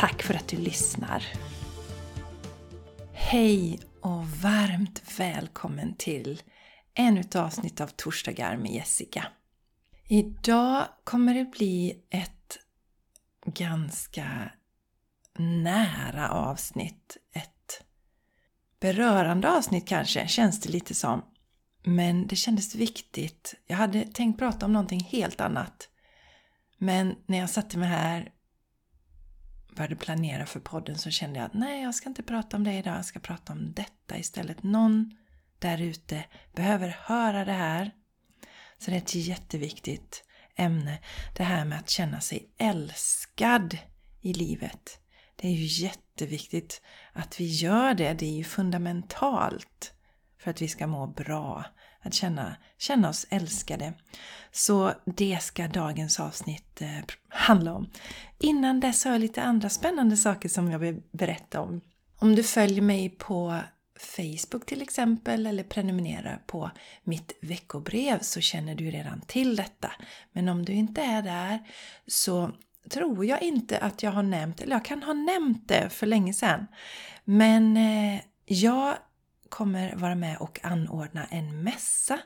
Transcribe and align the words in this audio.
Tack 0.00 0.22
för 0.22 0.34
att 0.34 0.48
du 0.48 0.56
lyssnar! 0.56 1.24
Hej 3.12 3.80
och 4.00 4.26
varmt 4.26 5.02
välkommen 5.18 5.94
till 5.94 6.42
ännu 6.94 7.20
ett 7.20 7.36
avsnitt 7.36 7.80
av 7.80 7.86
Torsdagar 7.86 8.56
med 8.56 8.70
Jessica. 8.70 9.26
Idag 10.08 10.84
kommer 11.04 11.34
det 11.34 11.44
bli 11.44 12.04
ett 12.10 12.58
ganska 13.46 14.52
nära 15.38 16.30
avsnitt. 16.30 17.16
Ett 17.32 17.84
berörande 18.80 19.50
avsnitt 19.50 19.88
kanske, 19.88 20.28
känns 20.28 20.60
det 20.60 20.68
lite 20.68 20.94
som. 20.94 21.22
Men 21.84 22.26
det 22.26 22.36
kändes 22.36 22.74
viktigt. 22.74 23.54
Jag 23.66 23.76
hade 23.76 24.04
tänkt 24.04 24.38
prata 24.38 24.66
om 24.66 24.72
någonting 24.72 25.00
helt 25.00 25.40
annat. 25.40 25.88
Men 26.78 27.16
när 27.26 27.38
jag 27.38 27.50
satte 27.50 27.78
mig 27.78 27.88
här 27.88 28.32
började 29.74 29.96
planera 29.96 30.46
för 30.46 30.60
podden 30.60 30.98
så 30.98 31.10
kände 31.10 31.38
jag 31.38 31.46
att 31.46 31.54
nej, 31.54 31.82
jag 31.82 31.94
ska 31.94 32.08
inte 32.08 32.22
prata 32.22 32.56
om 32.56 32.64
det 32.64 32.72
idag, 32.72 32.96
jag 32.96 33.04
ska 33.04 33.20
prata 33.20 33.52
om 33.52 33.72
detta 33.72 34.18
istället. 34.18 34.62
Någon 34.62 35.16
där 35.58 35.80
ute 35.80 36.24
behöver 36.54 36.88
höra 36.88 37.44
det 37.44 37.52
här. 37.52 37.90
Så 38.78 38.90
det 38.90 38.96
är 38.96 39.00
ett 39.00 39.14
jätteviktigt 39.14 40.24
ämne. 40.56 40.98
Det 41.36 41.44
här 41.44 41.64
med 41.64 41.78
att 41.78 41.90
känna 41.90 42.20
sig 42.20 42.50
älskad 42.58 43.78
i 44.20 44.32
livet. 44.32 45.00
Det 45.36 45.48
är 45.48 45.52
ju 45.52 45.84
jätteviktigt 45.84 46.82
att 47.12 47.40
vi 47.40 47.46
gör 47.46 47.94
det. 47.94 48.12
Det 48.12 48.26
är 48.26 48.36
ju 48.36 48.44
fundamentalt 48.44 49.94
för 50.38 50.50
att 50.50 50.62
vi 50.62 50.68
ska 50.68 50.86
må 50.86 51.06
bra. 51.06 51.64
Att 52.02 52.14
känna, 52.14 52.56
känna 52.78 53.08
oss 53.08 53.26
älskade. 53.30 53.92
Så 54.52 54.92
det 55.04 55.38
ska 55.42 55.68
dagens 55.68 56.20
avsnitt 56.20 56.82
eh, 56.82 56.98
handla 57.28 57.74
om. 57.74 57.90
Innan 58.38 58.80
dess 58.80 59.04
har 59.04 59.12
jag 59.12 59.20
lite 59.20 59.42
andra 59.42 59.68
spännande 59.68 60.16
saker 60.16 60.48
som 60.48 60.70
jag 60.70 60.78
vill 60.78 61.02
berätta 61.12 61.60
om. 61.60 61.80
Om 62.18 62.34
du 62.34 62.42
följer 62.42 62.82
mig 62.82 63.08
på 63.08 63.60
Facebook 64.00 64.66
till 64.66 64.82
exempel 64.82 65.46
eller 65.46 65.62
prenumererar 65.62 66.42
på 66.46 66.70
mitt 67.04 67.38
veckobrev 67.40 68.18
så 68.20 68.40
känner 68.40 68.74
du 68.74 68.90
redan 68.90 69.20
till 69.20 69.56
detta. 69.56 69.92
Men 70.32 70.48
om 70.48 70.64
du 70.64 70.72
inte 70.72 71.02
är 71.02 71.22
där 71.22 71.58
så 72.06 72.50
tror 72.90 73.24
jag 73.24 73.42
inte 73.42 73.78
att 73.78 74.02
jag 74.02 74.10
har 74.10 74.22
nämnt, 74.22 74.60
eller 74.60 74.72
jag 74.72 74.84
kan 74.84 75.02
ha 75.02 75.12
nämnt 75.12 75.68
det 75.68 75.90
för 75.90 76.06
länge 76.06 76.34
sedan. 76.34 76.66
Men 77.24 77.76
eh, 77.76 78.20
jag 78.44 78.96
kommer 79.50 79.96
vara 79.96 80.14
med 80.14 80.36
och 80.36 80.60
anordna 80.62 81.26
en 81.30 81.62
mässa 81.62 82.18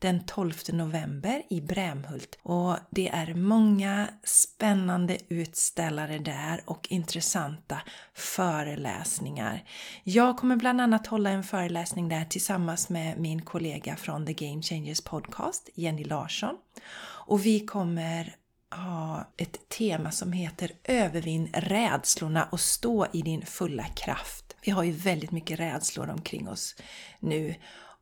den 0.00 0.26
12 0.26 0.54
november 0.72 1.42
i 1.50 1.60
Brämhult. 1.60 2.38
Och 2.42 2.76
det 2.90 3.08
är 3.08 3.34
många 3.34 4.08
spännande 4.24 5.18
utställare 5.28 6.18
där 6.18 6.62
och 6.64 6.86
intressanta 6.90 7.80
föreläsningar. 8.14 9.64
Jag 10.04 10.36
kommer 10.36 10.56
bland 10.56 10.80
annat 10.80 11.06
hålla 11.06 11.30
en 11.30 11.44
föreläsning 11.44 12.08
där 12.08 12.24
tillsammans 12.24 12.88
med 12.88 13.20
min 13.20 13.42
kollega 13.42 13.96
från 13.96 14.26
The 14.26 14.32
Game 14.32 14.62
Changers 14.62 15.00
Podcast, 15.00 15.68
Jenny 15.74 16.04
Larsson. 16.04 16.56
Och 17.26 17.46
vi 17.46 17.60
kommer 17.60 18.34
ha 18.70 19.32
ett 19.36 19.68
tema 19.68 20.10
som 20.10 20.32
heter 20.32 20.72
Övervinn 20.84 21.48
rädslorna 21.52 22.48
och 22.50 22.60
stå 22.60 23.06
i 23.12 23.22
din 23.22 23.46
fulla 23.46 23.84
kraft. 23.84 24.56
Vi 24.64 24.70
har 24.70 24.82
ju 24.82 24.92
väldigt 24.92 25.30
mycket 25.30 25.60
rädslor 25.60 26.10
omkring 26.10 26.48
oss 26.48 26.76
nu 27.20 27.54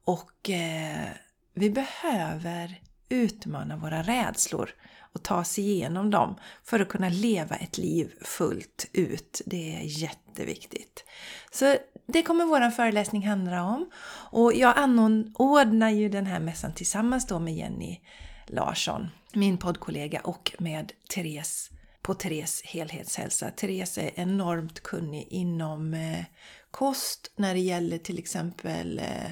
och 0.04 0.50
eh, 0.50 1.08
vi 1.54 1.70
behöver 1.70 2.80
utmana 3.08 3.76
våra 3.76 4.02
rädslor 4.02 4.70
och 5.12 5.22
ta 5.22 5.40
oss 5.40 5.58
igenom 5.58 6.10
dem 6.10 6.36
för 6.64 6.80
att 6.80 6.88
kunna 6.88 7.08
leva 7.08 7.56
ett 7.56 7.78
liv 7.78 8.12
fullt 8.20 8.90
ut. 8.92 9.42
Det 9.46 9.76
är 9.76 9.82
jätteviktigt. 9.82 11.04
Så 11.50 11.76
det 12.06 12.22
kommer 12.22 12.44
vår 12.44 12.70
föreläsning 12.70 13.26
handla 13.26 13.64
om. 13.64 13.90
Och 14.30 14.54
jag 14.54 14.78
anordnar 14.78 15.90
ju 15.90 16.08
den 16.08 16.26
här 16.26 16.40
mässan 16.40 16.72
tillsammans 16.74 17.26
då 17.26 17.38
med 17.38 17.54
Jenny 17.54 18.00
Larsson, 18.46 19.08
min 19.38 19.58
poddkollega 19.58 20.20
och 20.20 20.52
med 20.58 20.92
Therese 21.14 21.70
på 22.02 22.14
Therese 22.14 22.62
helhetshälsa. 22.64 23.50
Therese 23.50 23.98
är 23.98 24.10
enormt 24.14 24.80
kunnig 24.80 25.26
inom 25.30 25.94
eh, 25.94 26.24
kost 26.70 27.32
när 27.36 27.54
det 27.54 27.60
gäller 27.60 27.98
till 27.98 28.18
exempel 28.18 28.98
eh, 28.98 29.30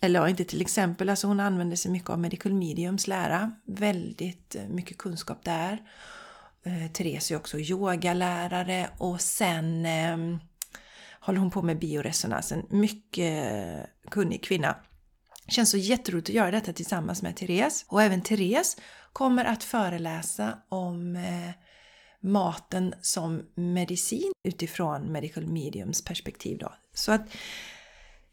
eller 0.00 0.28
inte 0.28 0.44
till 0.44 0.60
exempel, 0.60 1.08
alltså 1.08 1.26
hon 1.26 1.40
använder 1.40 1.76
sig 1.76 1.90
mycket 1.90 2.10
av 2.10 2.18
Medical 2.18 2.54
Mediums 2.54 3.06
lära. 3.06 3.52
Väldigt 3.66 4.54
eh, 4.54 4.68
mycket 4.68 4.98
kunskap 4.98 5.44
där. 5.44 5.82
Therese 6.92 7.30
är 7.30 7.36
också 7.36 7.58
yogalärare 7.58 8.90
och 8.98 9.20
sen 9.20 9.86
eh, 9.86 10.16
håller 11.20 11.38
hon 11.38 11.50
på 11.50 11.62
med 11.62 11.78
bioresonans. 11.78 12.52
En 12.52 12.66
mycket 12.70 13.86
kunnig 14.10 14.44
kvinna. 14.44 14.76
Känns 15.48 15.70
så 15.70 15.76
jätteroligt 15.76 16.28
att 16.28 16.34
göra 16.34 16.50
detta 16.50 16.72
tillsammans 16.72 17.22
med 17.22 17.36
Therese. 17.36 17.84
Och 17.88 18.02
även 18.02 18.22
Therese 18.22 18.76
kommer 19.12 19.44
att 19.44 19.64
föreläsa 19.64 20.58
om 20.68 21.16
eh, 21.16 21.50
maten 22.20 22.94
som 23.00 23.42
medicin 23.54 24.32
utifrån 24.44 25.12
Medical 25.12 25.46
Mediums 25.46 26.04
perspektiv. 26.04 26.58
Då. 26.58 26.72
Så 26.94 27.12
att 27.12 27.28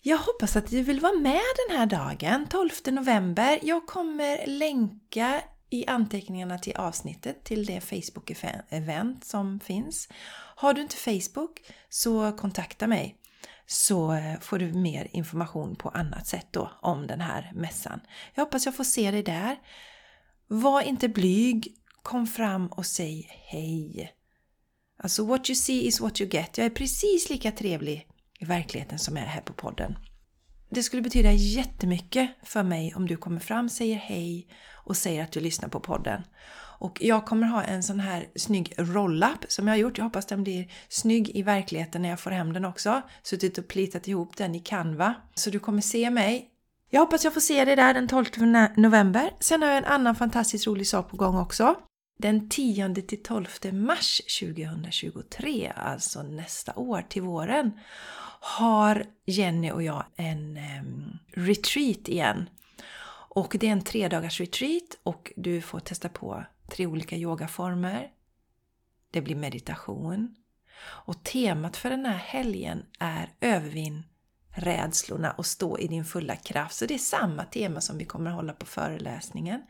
jag 0.02 0.18
hoppas 0.18 0.56
att 0.56 0.70
du 0.70 0.82
vill 0.82 1.00
vara 1.00 1.20
med 1.20 1.42
den 1.68 1.78
här 1.78 1.86
dagen, 1.86 2.48
12 2.50 2.70
november. 2.86 3.60
Jag 3.62 3.86
kommer 3.86 4.48
länka 4.48 5.42
i 5.70 5.86
anteckningarna 5.86 6.58
till 6.58 6.76
avsnittet 6.76 7.44
till 7.44 7.66
det 7.66 7.80
Facebook-event 7.80 9.24
som 9.24 9.60
finns. 9.60 10.10
Har 10.56 10.74
du 10.74 10.82
inte 10.82 10.96
Facebook 10.96 11.62
så 11.90 12.32
kontakta 12.32 12.88
mig 12.88 13.18
så 13.68 14.14
eh, 14.14 14.40
får 14.40 14.60
du 14.60 14.74
mer 14.74 15.08
information 15.12 15.76
på 15.76 15.90
annat 15.90 16.28
sätt 16.28 16.48
då 16.52 16.72
om 16.82 17.08
den 17.08 17.22
här 17.22 17.52
mässan. 17.56 18.00
Jag 18.34 18.46
hoppas 18.46 18.66
jag 18.66 18.76
får 18.76 18.84
se 18.84 19.12
dig 19.12 19.24
där. 19.24 19.60
Var 20.48 20.82
inte 20.82 21.10
blyg, 21.10 21.76
kom 22.02 22.28
fram 22.28 22.68
och 22.68 22.86
säg 22.86 23.28
hej. 23.30 24.14
Alltså 25.04 25.26
what 25.26 25.50
you 25.50 25.56
see 25.56 25.88
is 25.88 26.00
what 26.00 26.22
you 26.22 26.30
get. 26.30 26.58
Jag 26.58 26.66
är 26.66 26.70
precis 26.70 27.30
lika 27.30 27.52
trevlig 27.52 28.08
i 28.40 28.46
verkligheten 28.46 29.00
som 29.00 29.18
jag 29.18 29.26
är 29.26 29.30
här 29.30 29.42
på 29.42 29.54
podden. 29.54 29.96
Det 30.70 30.84
skulle 30.84 31.02
betyda 31.02 31.32
jättemycket 31.32 32.32
för 32.44 32.64
mig 32.64 32.94
om 32.96 33.08
du 33.08 33.18
kommer 33.18 33.40
fram, 33.40 33.70
säger 33.70 33.96
hej 33.96 34.48
och 34.86 34.98
säger 34.98 35.24
att 35.24 35.32
du 35.32 35.40
lyssnar 35.40 35.70
på 35.70 35.80
podden. 35.80 36.22
Och 36.84 36.98
jag 37.02 37.26
kommer 37.26 37.48
ha 37.48 37.64
en 37.64 37.84
sån 37.84 38.00
här 38.00 38.28
snygg 38.36 38.74
roll-up 38.78 39.46
som 39.48 39.68
jag 39.68 39.74
har 39.74 39.80
gjort. 39.80 39.98
Jag 39.98 40.06
hoppas 40.06 40.26
den 40.26 40.44
blir 40.44 40.72
snygg 40.90 41.30
i 41.36 41.44
verkligheten 41.44 42.02
när 42.02 42.10
jag 42.10 42.20
får 42.20 42.32
hem 42.32 42.54
den 42.54 42.66
också. 42.66 43.02
Suttit 43.24 43.58
och 43.58 43.68
plitat 43.68 44.08
ihop 44.08 44.38
den 44.38 44.56
i 44.56 44.60
Canva. 44.60 45.16
Så 45.36 45.50
du 45.50 45.60
kommer 45.60 45.82
se 45.82 46.10
mig. 46.10 46.50
Jag 46.90 47.00
hoppas 47.00 47.24
jag 47.24 47.34
får 47.34 47.42
se 47.42 47.66
dig 47.66 47.76
där 47.76 47.94
den 47.94 48.08
12 48.08 48.26
november. 48.76 49.34
Sen 49.40 49.62
har 49.62 49.70
jag 49.70 49.78
en 49.78 49.86
annan 49.86 50.16
fantastiskt 50.16 50.68
rolig 50.68 50.88
sak 50.88 51.10
på 51.10 51.18
gång 51.18 51.38
också. 51.38 51.76
Den 52.20 52.50
10 52.50 52.96
till 52.96 53.24
12 53.24 53.48
mars 53.72 54.22
2023, 54.40 55.72
alltså 55.76 56.24
nästa 56.24 56.74
år 56.76 57.02
till 57.02 57.22
våren, 57.22 57.80
har 58.40 59.06
Jenny 59.26 59.72
och 59.72 59.84
jag 59.84 60.06
en 60.16 60.58
um, 60.58 61.20
retreat 61.34 62.08
igen. 62.08 62.50
Och 63.36 63.56
det 63.60 63.68
är 63.68 63.72
en 63.72 63.84
tre 63.84 64.08
dagars 64.08 64.40
retreat 64.40 64.98
och 65.04 65.34
du 65.36 65.62
får 65.62 65.80
testa 65.80 66.10
på 66.10 66.44
tre 66.68 66.88
olika 66.88 67.16
yogaformer. 67.16 68.10
Det 69.12 69.22
blir 69.22 69.36
meditation. 69.36 70.36
Och 70.86 71.24
temat 71.24 71.78
för 71.78 71.90
den 71.90 72.06
här 72.06 72.18
helgen 72.18 72.86
är 73.00 73.30
övervinn 73.42 74.04
rädslorna 74.56 75.32
och 75.32 75.46
stå 75.46 75.80
i 75.80 75.88
din 75.88 76.06
fulla 76.06 76.36
kraft. 76.36 76.76
Så 76.76 76.86
det 76.86 76.94
är 76.94 76.98
samma 76.98 77.44
tema 77.44 77.82
som 77.82 77.98
vi 77.98 78.06
kommer 78.06 78.30
att 78.30 78.36
hålla 78.36 78.54
på 78.54 78.66
föreläsningen 78.66 79.62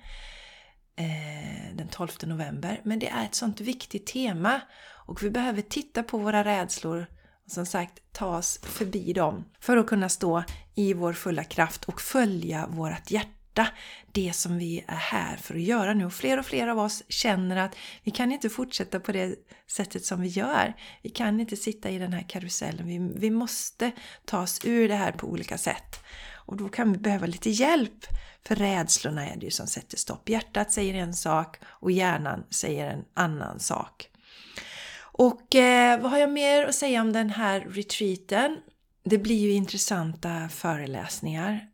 eh, 0.95 1.75
den 1.75 1.88
12 1.88 2.10
november. 2.24 2.81
Men 2.84 3.00
det 3.00 3.07
är 3.10 3.25
ett 3.25 3.36
sånt 3.36 3.62
viktigt 3.62 4.06
tema 4.06 4.62
och 5.06 5.24
vi 5.24 5.30
behöver 5.30 5.62
titta 5.62 6.04
på 6.04 6.18
våra 6.18 6.44
rädslor 6.44 7.06
och 7.45 7.51
som 7.51 7.66
sagt 7.66 8.00
ta 8.12 8.38
oss 8.38 8.60
förbi 8.63 9.13
dem 9.13 9.45
för 9.60 9.78
att 9.78 9.88
kunna 9.88 10.10
stå 10.10 10.44
i 10.75 10.94
vår 10.94 11.13
fulla 11.13 11.44
kraft 11.44 11.86
och 11.86 12.01
följa 12.01 12.68
vårt 12.68 13.12
hjärta 13.12 13.43
hjärta 13.54 13.74
det 14.12 14.34
som 14.34 14.58
vi 14.58 14.84
är 14.88 14.96
här 14.96 15.38
för 15.38 15.56
att 15.56 15.62
göra 15.62 15.94
nu. 15.94 16.06
Och 16.06 16.14
fler 16.14 16.40
och 16.40 16.46
fler 16.46 16.68
av 16.68 16.80
oss 16.80 17.04
känner 17.10 17.58
att 17.58 17.76
vi 18.04 18.12
kan 18.12 18.32
inte 18.32 18.50
fortsätta 18.50 19.00
på 19.00 19.12
det 19.12 19.36
sättet 19.68 20.06
som 20.06 20.22
vi 20.22 20.28
gör. 20.28 20.74
Vi 21.04 21.10
kan 21.10 21.40
inte 21.40 21.56
sitta 21.56 21.90
i 21.90 21.98
den 21.98 22.14
här 22.14 22.26
karusellen. 22.30 22.88
Vi, 22.88 23.20
vi 23.20 23.30
måste 23.30 23.92
ta 24.26 24.42
oss 24.42 24.60
ur 24.64 24.88
det 24.88 24.96
här 24.96 25.12
på 25.12 25.28
olika 25.28 25.58
sätt. 25.58 26.04
Och 26.46 26.58
då 26.58 26.70
kan 26.70 26.92
vi 26.92 26.98
behöva 26.98 27.26
lite 27.26 27.50
hjälp. 27.50 28.06
För 28.46 28.56
rädslorna 28.56 29.30
är 29.30 29.38
det 29.38 29.46
ju 29.46 29.52
som 29.52 29.68
sätter 29.68 29.98
stopp. 29.98 30.30
Hjärtat 30.30 30.72
säger 30.72 30.94
en 30.94 31.14
sak 31.14 31.58
och 31.66 31.92
hjärnan 31.92 32.44
säger 32.50 32.90
en 32.90 33.06
annan 33.14 33.60
sak. 33.60 34.10
Och 35.16 35.56
eh, 35.56 36.02
vad 36.02 36.12
har 36.12 36.18
jag 36.18 36.32
mer 36.32 36.66
att 36.66 36.76
säga 36.76 37.02
om 37.02 37.14
den 37.14 37.30
här 37.30 37.68
retreaten? 37.70 38.58
Det 39.06 39.18
blir 39.18 39.40
ju 39.40 39.52
intressanta 39.52 40.50
föreläsningar, 40.50 41.73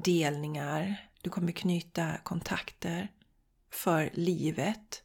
delningar, 0.00 1.08
du 1.22 1.30
kommer 1.30 1.52
knyta 1.52 2.16
kontakter 2.22 3.08
för 3.72 4.10
livet. 4.12 5.02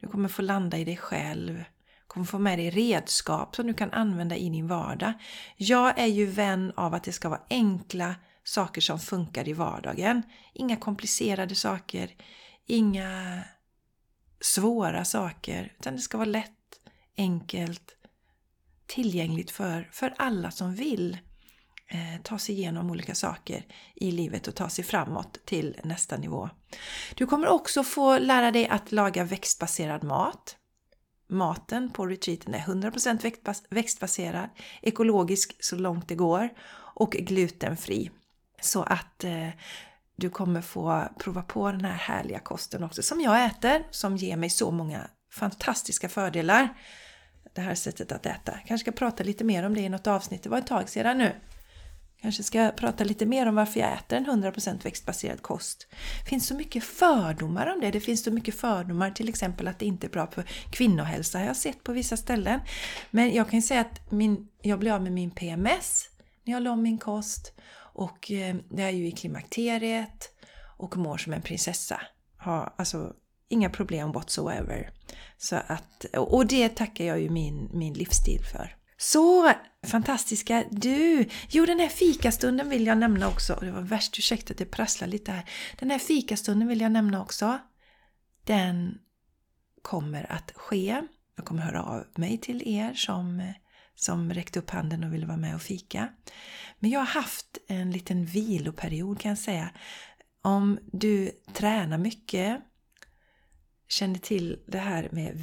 Du 0.00 0.08
kommer 0.08 0.28
få 0.28 0.42
landa 0.42 0.78
i 0.78 0.84
dig 0.84 0.96
själv. 0.96 1.54
Du 1.54 2.06
kommer 2.06 2.26
få 2.26 2.38
med 2.38 2.58
dig 2.58 2.70
redskap 2.70 3.56
som 3.56 3.66
du 3.66 3.74
kan 3.74 3.90
använda 3.90 4.36
i 4.36 4.48
din 4.48 4.68
vardag. 4.68 5.12
Jag 5.56 5.98
är 5.98 6.06
ju 6.06 6.26
vän 6.26 6.72
av 6.76 6.94
att 6.94 7.04
det 7.04 7.12
ska 7.12 7.28
vara 7.28 7.42
enkla 7.50 8.14
saker 8.44 8.80
som 8.80 8.98
funkar 8.98 9.48
i 9.48 9.52
vardagen. 9.52 10.22
Inga 10.52 10.76
komplicerade 10.76 11.54
saker, 11.54 12.10
inga 12.66 13.42
svåra 14.40 15.04
saker, 15.04 15.72
utan 15.78 15.96
det 15.96 16.02
ska 16.02 16.18
vara 16.18 16.28
lätt 16.28 16.80
enkelt, 17.16 17.96
tillgängligt 18.86 19.50
för, 19.50 19.88
för 19.92 20.14
alla 20.16 20.50
som 20.50 20.74
vill 20.74 21.18
Eh, 21.94 22.20
ta 22.22 22.38
sig 22.38 22.54
igenom 22.54 22.90
olika 22.90 23.14
saker 23.14 23.66
i 23.94 24.10
livet 24.10 24.48
och 24.48 24.54
ta 24.54 24.68
sig 24.68 24.84
framåt 24.84 25.38
till 25.44 25.80
nästa 25.84 26.16
nivå. 26.16 26.50
Du 27.14 27.26
kommer 27.26 27.48
också 27.48 27.84
få 27.84 28.18
lära 28.18 28.50
dig 28.50 28.68
att 28.68 28.92
laga 28.92 29.24
växtbaserad 29.24 30.04
mat. 30.04 30.56
Maten 31.28 31.90
på 31.90 32.06
retreaten 32.06 32.54
är 32.54 32.58
100% 32.58 33.62
växtbaserad, 33.70 34.48
ekologisk 34.82 35.56
så 35.60 35.76
långt 35.76 36.08
det 36.08 36.14
går 36.14 36.48
och 36.94 37.10
glutenfri. 37.10 38.10
Så 38.60 38.82
att 38.82 39.24
eh, 39.24 39.48
du 40.16 40.30
kommer 40.30 40.62
få 40.62 41.04
prova 41.18 41.42
på 41.42 41.72
den 41.72 41.84
här 41.84 41.96
härliga 41.96 42.38
kosten 42.38 42.84
också 42.84 43.02
som 43.02 43.20
jag 43.20 43.44
äter, 43.44 43.86
som 43.90 44.16
ger 44.16 44.36
mig 44.36 44.50
så 44.50 44.70
många 44.70 45.08
fantastiska 45.32 46.08
fördelar 46.08 46.68
det 47.54 47.60
här 47.60 47.74
sättet 47.74 48.12
att 48.12 48.26
äta. 48.26 48.52
Jag 48.52 48.66
kanske 48.66 48.84
ska 48.84 48.92
prata 48.92 49.24
lite 49.24 49.44
mer 49.44 49.66
om 49.66 49.74
det 49.74 49.80
i 49.80 49.88
något 49.88 50.06
avsnitt, 50.06 50.42
det 50.42 50.48
var 50.48 50.58
ett 50.58 50.66
tag 50.66 50.88
sedan 50.88 51.18
nu. 51.18 51.32
Kanske 52.22 52.42
ska 52.42 52.70
prata 52.76 53.04
lite 53.04 53.26
mer 53.26 53.46
om 53.46 53.54
varför 53.54 53.80
jag 53.80 53.92
äter 53.92 54.18
en 54.18 54.26
100% 54.26 54.84
växtbaserad 54.84 55.42
kost. 55.42 55.86
Det 56.24 56.28
finns 56.28 56.46
så 56.46 56.54
mycket 56.54 56.84
fördomar 56.84 57.72
om 57.74 57.80
det. 57.80 57.90
Det 57.90 58.00
finns 58.00 58.24
så 58.24 58.30
mycket 58.30 58.54
fördomar 58.54 59.10
till 59.10 59.28
exempel 59.28 59.68
att 59.68 59.78
det 59.78 59.86
inte 59.86 60.06
är 60.06 60.10
bra 60.10 60.26
för 60.26 60.42
kvinnohälsa 60.70 61.38
har 61.38 61.46
jag 61.46 61.56
sett 61.56 61.84
på 61.84 61.92
vissa 61.92 62.16
ställen. 62.16 62.60
Men 63.10 63.34
jag 63.34 63.50
kan 63.50 63.62
säga 63.62 63.80
att 63.80 64.12
min, 64.12 64.48
jag 64.62 64.78
blev 64.78 64.94
av 64.94 65.02
med 65.02 65.12
min 65.12 65.30
PMS 65.30 66.10
när 66.44 66.52
jag 66.52 66.62
la 66.62 66.70
om 66.70 66.82
min 66.82 66.98
kost 66.98 67.52
och 67.74 68.18
det 68.28 68.62
jag 68.70 68.88
är 68.88 68.90
ju 68.90 69.06
i 69.06 69.12
klimakteriet 69.12 70.30
och 70.76 70.96
mår 70.96 71.16
som 71.16 71.32
en 71.32 71.42
prinsessa. 71.42 72.00
Har 72.36 72.74
alltså 72.76 73.12
inga 73.48 73.70
problem 73.70 74.12
whatsoever. 74.12 74.90
Så 75.38 75.56
att, 75.66 76.04
och 76.16 76.46
det 76.46 76.68
tackar 76.68 77.04
jag 77.04 77.20
ju 77.20 77.30
min, 77.30 77.70
min 77.72 77.94
livsstil 77.94 78.44
för. 78.52 78.81
Så 79.02 79.52
fantastiska 79.86 80.64
du! 80.70 81.28
Jo, 81.48 81.66
den 81.66 81.80
här 81.80 81.88
fikastunden 81.88 82.68
vill 82.68 82.86
jag 82.86 82.98
nämna 82.98 83.28
också. 83.28 83.54
Och 83.54 83.64
det 83.64 83.70
var 83.70 83.80
värst, 83.80 84.18
ursäkta 84.18 84.52
att 84.52 84.58
det 84.58 84.64
prasslar 84.64 85.08
lite 85.08 85.32
här. 85.32 85.50
Den 85.78 85.90
här 85.90 85.98
fikastunden 85.98 86.68
vill 86.68 86.80
jag 86.80 86.92
nämna 86.92 87.22
också. 87.22 87.58
Den 88.44 88.98
kommer 89.82 90.32
att 90.32 90.52
ske. 90.54 91.02
Jag 91.36 91.44
kommer 91.44 91.62
höra 91.62 91.82
av 91.82 92.06
mig 92.14 92.38
till 92.38 92.62
er 92.68 92.94
som, 92.94 93.52
som 93.94 94.32
räckte 94.32 94.58
upp 94.58 94.70
handen 94.70 95.04
och 95.04 95.14
ville 95.14 95.26
vara 95.26 95.36
med 95.36 95.54
och 95.54 95.62
fika. 95.62 96.08
Men 96.78 96.90
jag 96.90 97.00
har 97.00 97.06
haft 97.22 97.58
en 97.68 97.90
liten 97.90 98.24
viloperiod 98.24 99.20
kan 99.20 99.28
jag 99.28 99.38
säga. 99.38 99.70
Om 100.42 100.78
du 100.92 101.30
tränar 101.52 101.98
mycket, 101.98 102.60
känner 103.88 104.18
till 104.18 104.58
det 104.66 104.78
här 104.78 105.08
med 105.12 105.34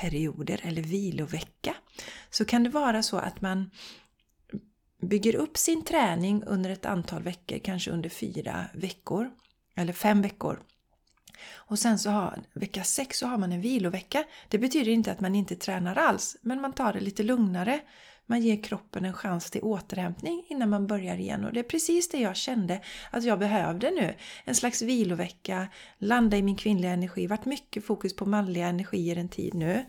perioder 0.00 0.60
eller 0.62 0.82
vilovecka 0.82 1.74
så 2.30 2.44
kan 2.44 2.64
det 2.64 2.70
vara 2.70 3.02
så 3.02 3.16
att 3.16 3.40
man 3.40 3.70
bygger 5.02 5.34
upp 5.34 5.56
sin 5.56 5.84
träning 5.84 6.42
under 6.46 6.70
ett 6.70 6.86
antal 6.86 7.22
veckor, 7.22 7.58
kanske 7.58 7.90
under 7.90 8.10
fyra 8.10 8.64
veckor 8.74 9.30
eller 9.76 9.92
fem 9.92 10.22
veckor. 10.22 10.62
Och 11.52 11.78
sen 11.78 11.98
så 11.98 12.10
har 12.10 12.42
vecka 12.52 12.84
6 12.84 13.18
så 13.18 13.26
har 13.26 13.38
man 13.38 13.52
en 13.52 13.60
vilovecka. 13.60 14.24
Det 14.48 14.58
betyder 14.58 14.92
inte 14.92 15.12
att 15.12 15.20
man 15.20 15.34
inte 15.34 15.56
tränar 15.56 15.96
alls, 15.96 16.36
men 16.42 16.60
man 16.60 16.72
tar 16.72 16.92
det 16.92 17.00
lite 17.00 17.22
lugnare 17.22 17.80
man 18.26 18.40
ger 18.40 18.62
kroppen 18.62 19.04
en 19.04 19.12
chans 19.12 19.50
till 19.50 19.62
återhämtning 19.62 20.44
innan 20.48 20.70
man 20.70 20.86
börjar 20.86 21.16
igen. 21.16 21.44
Och 21.44 21.52
det 21.52 21.60
är 21.60 21.64
precis 21.64 22.08
det 22.08 22.18
jag 22.18 22.36
kände 22.36 22.80
att 23.10 23.24
jag 23.24 23.38
behövde 23.38 23.90
nu. 23.90 24.14
En 24.44 24.54
slags 24.54 24.82
vilovecka, 24.82 25.68
landa 25.98 26.36
i 26.36 26.42
min 26.42 26.56
kvinnliga 26.56 26.90
energi. 26.90 27.26
varit 27.26 27.44
mycket 27.44 27.84
fokus 27.84 28.16
på 28.16 28.26
manliga 28.26 28.66
energier 28.66 29.16
en 29.16 29.28
tid 29.28 29.54
nu. 29.54 29.84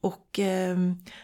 Och 0.00 0.38
eh, 0.38 0.76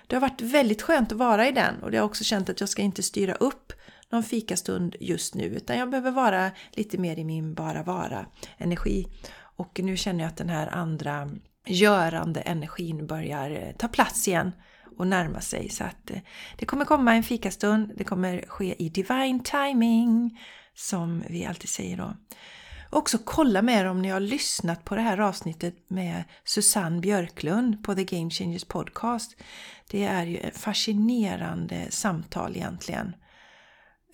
det 0.06 0.16
har 0.16 0.20
varit 0.20 0.40
väldigt 0.40 0.82
skönt 0.82 1.12
att 1.12 1.18
vara 1.18 1.48
i 1.48 1.52
den 1.52 1.82
och 1.82 1.90
det 1.90 1.98
har 1.98 2.04
också 2.04 2.24
känt 2.24 2.50
att 2.50 2.60
jag 2.60 2.68
ska 2.68 2.82
inte 2.82 3.02
styra 3.02 3.34
upp 3.34 3.72
någon 4.10 4.22
fikastund 4.22 4.96
just 5.00 5.34
nu 5.34 5.44
utan 5.44 5.78
jag 5.78 5.90
behöver 5.90 6.10
vara 6.10 6.50
lite 6.72 6.98
mer 6.98 7.18
i 7.18 7.24
min 7.24 7.54
bara 7.54 7.82
vara 7.82 8.26
energi. 8.58 9.06
Och 9.58 9.80
nu 9.82 9.96
känner 9.96 10.20
jag 10.24 10.28
att 10.28 10.36
den 10.36 10.48
här 10.48 10.66
andra 10.66 11.30
görande 11.66 12.40
energin 12.40 13.06
börjar 13.06 13.50
eh, 13.50 13.72
ta 13.72 13.88
plats 13.88 14.28
igen 14.28 14.52
och 14.98 15.06
närma 15.06 15.40
sig. 15.40 15.68
Så 15.68 15.84
att 15.84 16.10
eh, 16.10 16.18
det 16.58 16.66
kommer 16.66 16.84
komma 16.84 17.14
en 17.14 17.22
fikastund, 17.22 17.92
det 17.96 18.04
kommer 18.04 18.44
ske 18.48 18.82
i 18.82 18.88
divine 18.88 19.40
timing 19.40 20.40
som 20.74 21.22
vi 21.28 21.46
alltid 21.46 21.70
säger 21.70 21.96
då. 21.96 22.16
Också 22.90 23.18
kolla 23.24 23.62
med 23.62 23.80
er 23.80 23.84
om 23.84 24.02
ni 24.02 24.08
har 24.08 24.20
lyssnat 24.20 24.84
på 24.84 24.94
det 24.94 25.00
här 25.00 25.20
avsnittet 25.20 25.90
med 25.90 26.24
Susanne 26.44 27.00
Björklund 27.00 27.84
på 27.84 27.94
The 27.94 28.04
Game 28.04 28.30
Changers 28.30 28.64
Podcast. 28.64 29.36
Det 29.90 30.04
är 30.04 30.26
ju 30.26 30.36
ett 30.36 30.58
fascinerande 30.58 31.86
samtal 31.90 32.56
egentligen. 32.56 33.14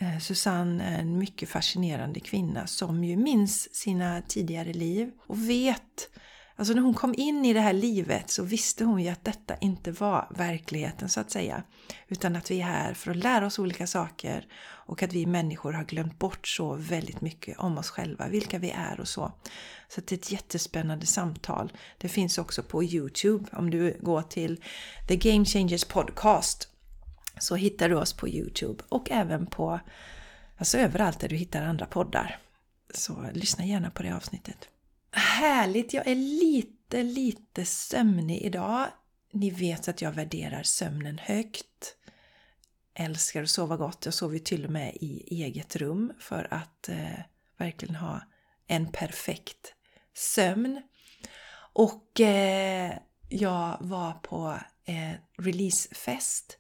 Eh, 0.00 0.19
Susanne 0.19 0.85
är 0.85 0.99
en 0.99 1.19
mycket 1.19 1.49
fascinerande 1.49 2.20
kvinna 2.20 2.67
som 2.67 3.05
ju 3.05 3.17
minns 3.17 3.75
sina 3.75 4.23
tidigare 4.23 4.73
liv 4.73 5.11
och 5.26 5.49
vet 5.50 6.11
Alltså 6.56 6.75
när 6.75 6.82
hon 6.82 6.94
kom 6.94 7.14
in 7.17 7.44
i 7.44 7.52
det 7.52 7.61
här 7.61 7.73
livet 7.73 8.31
så 8.31 8.43
visste 8.43 8.85
hon 8.85 9.02
ju 9.02 9.09
att 9.09 9.25
detta 9.25 9.57
inte 9.57 9.92
var 9.92 10.28
verkligheten 10.30 11.09
så 11.09 11.21
att 11.21 11.30
säga. 11.30 11.62
Utan 12.09 12.37
att 12.37 12.50
vi 12.50 12.61
är 12.61 12.64
här 12.64 12.95
för 12.95 13.11
att 13.11 13.16
lära 13.16 13.47
oss 13.47 13.59
olika 13.59 13.87
saker 13.87 14.47
och 14.64 15.02
att 15.02 15.12
vi 15.12 15.26
människor 15.26 15.73
har 15.73 15.85
glömt 15.85 16.18
bort 16.18 16.49
så 16.49 16.75
väldigt 16.75 17.21
mycket 17.21 17.59
om 17.59 17.78
oss 17.78 17.90
själva, 17.90 18.28
vilka 18.28 18.59
vi 18.59 18.71
är 18.71 19.00
och 19.00 19.09
så. 19.09 19.33
Så 19.88 20.00
det 20.00 20.12
är 20.12 20.18
ett 20.18 20.33
jättespännande 20.33 21.07
samtal. 21.07 21.73
Det 21.99 22.09
finns 22.09 22.38
också 22.38 22.62
på 22.62 22.85
Youtube 22.85 23.45
om 23.52 23.71
du 23.71 23.99
går 24.02 24.23
till 24.23 24.62
The 25.09 25.16
Game 25.16 25.45
Changers 25.45 25.85
Podcast 25.85 26.68
så 27.38 27.57
hittar 27.57 27.88
du 27.88 27.95
oss 27.95 28.12
på 28.12 28.29
Youtube 28.29 28.85
och 28.88 29.11
även 29.11 29.47
på 29.47 29.81
alltså 30.57 30.79
överallt 30.79 31.21
där 31.21 31.29
du 31.29 31.37
hittar 31.37 31.62
andra 31.62 31.87
poddar. 31.87 32.38
Så 32.95 33.31
lyssna 33.33 33.64
gärna 33.64 33.91
på 33.91 34.03
det 34.03 34.17
avsnittet. 34.17 34.69
Härligt! 35.12 35.95
Jag 35.95 36.07
är 36.07 36.14
lite, 36.14 37.03
lite 37.03 37.64
sömnig 37.64 38.43
idag. 38.43 38.87
Ni 39.33 39.50
vet 39.50 39.88
att 39.88 40.03
jag 40.03 40.12
värderar 40.12 40.62
sömnen 40.62 41.19
högt. 41.19 41.97
Älskar 42.95 43.43
att 43.43 43.50
sova 43.50 43.76
gott. 43.76 44.05
Jag 44.05 44.14
sover 44.14 44.38
till 44.38 44.64
och 44.64 44.71
med 44.71 44.97
i 45.00 45.43
eget 45.45 45.76
rum 45.76 46.12
för 46.19 46.49
att 46.50 46.88
eh, 46.88 47.21
verkligen 47.59 47.95
ha 47.95 48.23
en 48.67 48.93
perfekt 48.93 49.75
sömn. 50.14 50.83
Och 51.73 52.21
eh, 52.21 52.93
jag 53.29 53.76
var 53.81 54.12
på 54.12 54.59
eh, 54.85 55.12
releasefest 55.38 56.59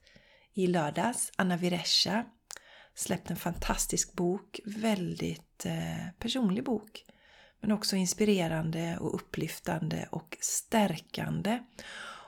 i 0.54 0.66
lördags. 0.66 1.32
Anna 1.36 1.56
Viresha 1.56 2.24
släppte 2.94 3.32
en 3.32 3.36
fantastisk 3.36 4.12
bok. 4.12 4.60
Väldigt 4.64 5.66
eh, 5.66 6.08
personlig 6.18 6.64
bok 6.64 7.04
men 7.64 7.72
också 7.72 7.96
inspirerande 7.96 8.96
och 9.00 9.14
upplyftande 9.14 10.08
och 10.10 10.36
stärkande. 10.40 11.58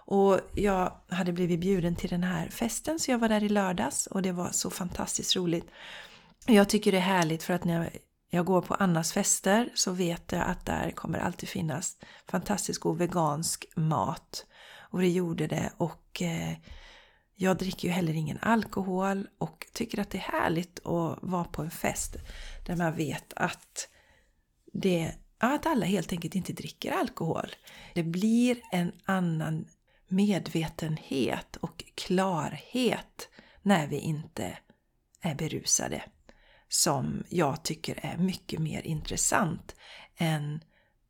Och 0.08 0.40
jag 0.54 1.00
hade 1.08 1.32
blivit 1.32 1.60
bjuden 1.60 1.96
till 1.96 2.10
den 2.10 2.24
här 2.24 2.48
festen 2.48 2.98
så 2.98 3.10
jag 3.10 3.18
var 3.18 3.28
där 3.28 3.44
i 3.44 3.48
lördags 3.48 4.06
och 4.06 4.22
det 4.22 4.32
var 4.32 4.50
så 4.50 4.70
fantastiskt 4.70 5.36
roligt. 5.36 5.66
Jag 6.46 6.68
tycker 6.68 6.92
det 6.92 6.98
är 6.98 7.02
härligt 7.02 7.42
för 7.42 7.54
att 7.54 7.64
när 7.64 7.90
jag 8.30 8.46
går 8.46 8.62
på 8.62 8.74
Annas 8.74 9.12
fester 9.12 9.70
så 9.74 9.92
vet 9.92 10.32
jag 10.32 10.42
att 10.42 10.66
där 10.66 10.90
kommer 10.90 11.18
alltid 11.18 11.48
finnas 11.48 11.96
fantastisk 12.30 12.80
god 12.80 12.98
vegansk 12.98 13.66
mat. 13.76 14.46
Och 14.78 15.00
det 15.00 15.08
gjorde 15.08 15.46
det 15.46 15.72
och 15.76 16.22
eh, 16.22 16.56
jag 17.38 17.58
dricker 17.58 17.88
ju 17.88 17.94
heller 17.94 18.14
ingen 18.14 18.38
alkohol 18.42 19.28
och 19.38 19.66
tycker 19.72 20.00
att 20.00 20.10
det 20.10 20.18
är 20.18 20.40
härligt 20.40 20.78
att 20.78 21.18
vara 21.22 21.44
på 21.44 21.62
en 21.62 21.70
fest 21.70 22.16
där 22.66 22.76
man 22.76 22.96
vet 22.96 23.32
att, 23.36 23.88
det, 24.72 25.12
att 25.38 25.66
alla 25.66 25.86
helt 25.86 26.12
enkelt 26.12 26.34
inte 26.34 26.52
dricker 26.52 26.92
alkohol. 26.92 27.50
Det 27.94 28.02
blir 28.02 28.60
en 28.72 28.92
annan 29.04 29.66
medvetenhet 30.08 31.56
och 31.56 31.84
klarhet 31.94 33.28
när 33.62 33.86
vi 33.86 33.98
inte 33.98 34.58
är 35.20 35.34
berusade 35.34 36.02
som 36.68 37.24
jag 37.28 37.62
tycker 37.62 37.98
är 38.02 38.16
mycket 38.16 38.60
mer 38.60 38.82
intressant 38.82 39.76
än 40.16 40.60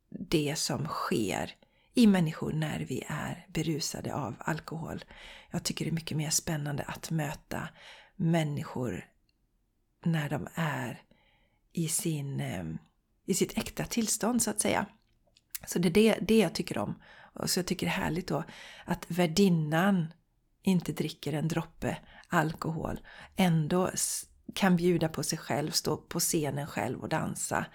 det 0.09 0.55
som 0.57 0.85
sker 0.85 1.55
i 1.97 2.07
människor 2.07 2.53
när 2.53 2.79
vi 2.79 3.03
är 3.07 3.45
berusade 3.49 4.15
av 4.15 4.35
alkohol. 4.39 5.05
Jag 5.51 5.63
tycker 5.63 5.85
det 5.85 5.91
är 5.91 5.93
mycket 5.93 6.17
mer 6.17 6.29
spännande 6.29 6.83
att 6.83 7.11
möta 7.11 7.69
människor 8.15 9.05
när 10.05 10.29
de 10.29 10.47
är 10.53 11.01
i, 11.73 11.87
sin, 11.87 12.39
ehm, 12.39 12.77
i 13.25 13.33
sitt 13.33 13.57
äkta 13.57 13.85
tillstånd 13.85 14.41
så 14.41 14.49
att 14.49 14.61
säga. 14.61 14.85
Så 15.67 15.79
det 15.79 15.87
är 15.87 15.91
det, 15.91 16.17
det 16.21 16.37
jag 16.37 16.53
tycker 16.53 16.77
om. 16.77 17.01
Och 17.33 17.49
så 17.49 17.59
jag 17.59 17.65
tycker 17.65 17.85
det 17.85 17.91
är 17.91 18.01
härligt 18.01 18.27
då 18.27 18.43
att 18.85 19.05
värdinnan 19.07 20.13
inte 20.61 20.91
dricker 20.91 21.33
en 21.33 21.47
droppe 21.47 21.97
alkohol 22.27 22.99
ändå 23.35 23.91
kan 24.53 24.75
bjuda 24.75 25.09
på 25.09 25.23
sig 25.23 25.37
själv, 25.37 25.71
stå 25.71 25.97
på 25.97 26.19
scenen 26.19 26.67
själv 26.67 27.01
och 27.01 27.09
dansa. 27.09 27.65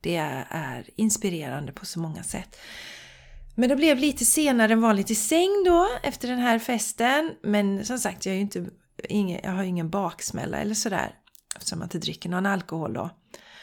Det 0.00 0.16
är 0.50 0.90
inspirerande 0.96 1.72
på 1.72 1.86
så 1.86 2.00
många 2.00 2.22
sätt. 2.22 2.56
Men 3.58 3.68
det 3.68 3.76
blev 3.76 3.98
lite 3.98 4.24
senare 4.24 4.72
än 4.72 4.80
vanligt 4.80 5.10
i 5.10 5.14
säng 5.14 5.64
då 5.64 5.88
efter 6.02 6.28
den 6.28 6.38
här 6.38 6.58
festen. 6.58 7.34
Men 7.42 7.84
som 7.84 7.98
sagt, 7.98 8.26
jag, 8.26 8.34
är 8.34 8.40
inte, 8.40 8.66
ingen, 9.08 9.40
jag 9.42 9.50
har 9.50 9.62
ju 9.62 9.68
ingen 9.68 9.90
baksmälla 9.90 10.58
eller 10.58 10.74
sådär 10.74 11.14
eftersom 11.56 11.78
jag 11.78 11.86
inte 11.86 11.98
dricker 11.98 12.28
någon 12.28 12.46
alkohol 12.46 12.92
då. 12.92 13.10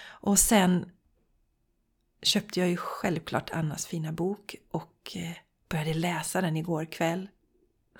Och 0.06 0.40
sen 0.40 0.86
köpte 2.22 2.60
jag 2.60 2.70
ju 2.70 2.78
självklart 2.78 3.50
Annas 3.54 3.86
fina 3.86 4.12
bok 4.12 4.56
och 4.72 5.12
eh, 5.16 5.32
började 5.70 5.94
läsa 5.94 6.42
den 6.42 6.58
igår 6.58 6.86
kväll. 6.86 7.30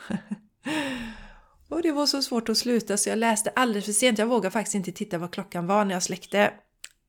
och 1.70 1.82
det 1.82 1.92
var 1.92 2.06
så 2.06 2.22
svårt 2.22 2.50
att 2.50 2.58
sluta 2.58 2.98
så 2.98 3.10
jag 3.10 3.18
läste 3.18 3.50
alldeles 3.56 3.86
för 3.86 3.92
sent. 3.92 4.20
Jag 4.20 4.28
vågar 4.28 4.50
faktiskt 4.50 4.76
inte 4.76 4.92
titta 4.92 5.18
vad 5.18 5.32
klockan 5.32 5.68
var 5.68 5.86
när 5.86 5.96
jag 5.96 6.04
släckte. 6.04 6.54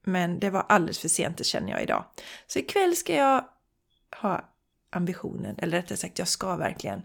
Men 0.05 0.41
det 0.41 0.51
var 0.51 0.67
alldeles 0.69 0.99
för 0.99 1.09
sent, 1.09 1.39
det 1.39 1.45
känner 1.45 1.71
jag 1.71 1.83
idag. 1.83 2.05
Så 2.47 2.59
ikväll 2.59 2.97
ska 2.97 3.15
jag 3.15 3.45
ha 4.21 4.54
ambitionen, 4.97 5.55
eller 5.59 5.77
rättare 5.77 5.99
sagt 5.99 6.19
jag 6.19 6.29
ska 6.29 6.57
verkligen, 6.57 7.03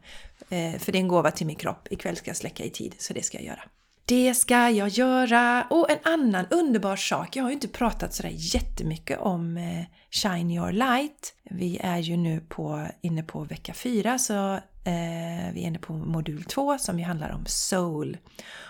eh, 0.49 0.79
för 0.79 0.91
det 0.91 0.97
är 0.97 1.01
en 1.01 1.07
gåva 1.07 1.31
till 1.31 1.47
min 1.47 1.55
kropp. 1.55 1.87
Ikväll 1.91 2.15
ska 2.15 2.29
jag 2.29 2.37
släcka 2.37 2.63
i 2.63 2.69
tid, 2.69 2.95
så 2.97 3.13
det 3.13 3.21
ska 3.23 3.37
jag 3.37 3.45
göra. 3.45 3.63
Det 4.05 4.33
ska 4.33 4.69
jag 4.69 4.89
göra! 4.89 5.67
Och 5.69 5.91
en 5.91 5.97
annan 6.03 6.45
underbar 6.49 6.95
sak, 6.95 7.35
jag 7.35 7.43
har 7.43 7.49
ju 7.49 7.53
inte 7.53 7.67
pratat 7.67 8.13
sådär 8.13 8.33
jättemycket 8.33 9.19
om 9.19 9.57
eh, 9.57 9.85
Shine 10.11 10.51
Your 10.51 10.71
Light. 10.71 11.33
Vi 11.43 11.77
är 11.83 11.97
ju 11.97 12.17
nu 12.17 12.39
på, 12.39 12.87
inne 13.01 13.23
på 13.23 13.43
vecka 13.43 13.73
4 13.73 14.19
så 14.19 14.53
eh, 14.53 15.53
vi 15.53 15.63
är 15.63 15.67
inne 15.67 15.79
på 15.79 15.93
modul 15.93 16.43
2 16.43 16.77
som 16.77 16.99
ju 16.99 17.05
handlar 17.05 17.29
om 17.29 17.45
soul. 17.45 18.17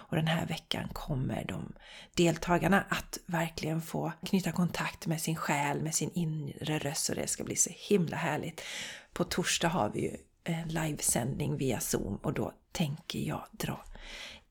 Och 0.10 0.16
den 0.16 0.28
här 0.28 0.46
veckan 0.46 0.90
kommer 0.94 1.46
de 1.48 1.74
deltagarna 2.16 2.84
att 2.90 3.18
verkligen 3.26 3.82
få 3.82 4.12
knyta 4.26 4.52
kontakt 4.52 5.08
med 5.08 5.22
sin 5.22 5.36
själ, 5.36 5.82
med 5.82 5.96
sin 5.96 6.12
inre 6.14 6.80
röst 6.80 7.10
och 7.10 7.16
det 7.16 7.28
ska 7.28 7.44
bli 7.44 7.56
så 7.56 7.70
himla 7.90 8.18
härligt. 8.18 8.62
På 9.20 9.26
torsdag 9.26 9.68
har 9.68 9.90
vi 9.90 10.02
ju 10.02 10.18
en 10.44 10.68
livesändning 10.68 11.58
via 11.58 11.80
Zoom 11.80 12.16
och 12.16 12.34
då 12.34 12.54
tänker 12.72 13.20
jag 13.20 13.46
dra 13.52 13.86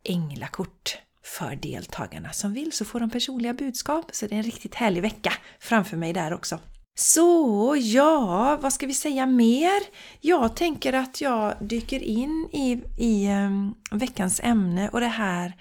änglakort 0.05 0.99
för 1.23 1.57
deltagarna 1.57 2.33
som 2.33 2.53
vill 2.53 2.73
så 2.73 2.85
får 2.85 3.01
de 3.01 3.11
personliga 3.11 3.55
budskap. 3.55 4.11
Så 4.13 4.27
det 4.27 4.35
är 4.35 4.37
en 4.37 4.43
riktigt 4.43 4.75
härlig 4.75 5.03
vecka 5.03 5.33
framför 5.61 5.97
mig 5.97 6.13
där 6.13 6.33
också. 6.33 6.59
Så 6.95 7.77
ja, 7.81 8.59
vad 8.63 8.73
ska 8.73 8.87
vi 8.87 8.95
säga 8.95 9.27
mer? 9.27 9.81
Jag 10.21 10.57
tänker 10.57 10.93
att 10.93 11.21
jag 11.21 11.55
dyker 11.61 12.03
in 12.03 12.49
i, 12.53 12.83
i 12.99 13.29
um, 13.29 13.75
veckans 13.91 14.41
ämne 14.45 14.89
och 14.89 15.01
det 15.01 15.07
här 15.07 15.57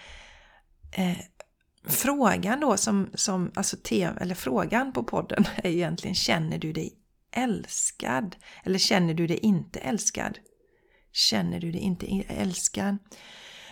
eh, 0.97 1.17
frågan 1.85 2.59
då 2.59 2.77
som, 2.77 3.09
som 3.13 3.51
alltså 3.55 3.77
te, 3.83 4.09
eller 4.21 4.35
frågan 4.35 4.93
på 4.93 5.03
podden 5.03 5.45
är 5.55 5.69
egentligen 5.69 6.15
känner 6.15 6.57
du 6.57 6.73
dig 6.73 6.96
älskad? 7.31 8.35
Eller 8.63 8.79
känner 8.79 9.13
du 9.13 9.27
dig 9.27 9.37
inte 9.37 9.79
älskad? 9.79 10.39
Känner 11.11 11.59
du 11.59 11.71
dig 11.71 11.81
inte 11.81 12.05
älskad? 12.27 12.97